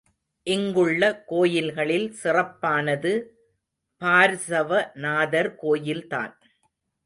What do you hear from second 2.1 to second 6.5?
சிறப்பானது பார்ஸவ நாதர் கோயில்தான்.